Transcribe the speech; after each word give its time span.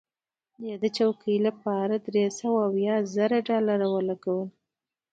دې 0.81 0.89
چوکۍ 0.97 1.37
لپاره 1.47 1.95
درې 2.07 2.25
سوه 2.39 2.59
اویا 2.69 2.95
زره 3.15 3.37
ډالره 3.47 3.87
ولګول. 3.95 4.47